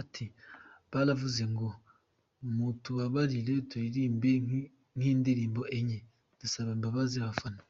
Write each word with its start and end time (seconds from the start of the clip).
Ati: 0.00 0.24
“Baravuze 0.92 1.42
ngo 1.52 1.66
mutubabarire 2.56 3.54
turirimbe 3.68 4.30
nk’indirimbo 4.96 5.62
enye 5.78 5.98
,dusabe 6.40 6.70
imbabazi 6.78 7.16
abafana. 7.18 7.60